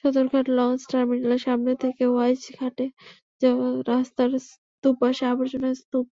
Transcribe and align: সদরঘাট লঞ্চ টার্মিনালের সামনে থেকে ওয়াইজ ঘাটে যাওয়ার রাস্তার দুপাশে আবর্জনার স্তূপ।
সদরঘাট 0.00 0.46
লঞ্চ 0.56 0.80
টার্মিনালের 0.90 1.42
সামনে 1.46 1.72
থেকে 1.82 2.02
ওয়াইজ 2.08 2.40
ঘাটে 2.58 2.86
যাওয়ার 3.42 3.74
রাস্তার 3.90 4.30
দুপাশে 4.84 5.24
আবর্জনার 5.32 5.74
স্তূপ। 5.74 6.06